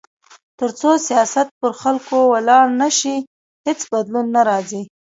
[0.59, 3.15] تر څو سیاست پر خلکو ولاړ نه شي،
[3.65, 4.81] هیڅ بدلون نه راځي.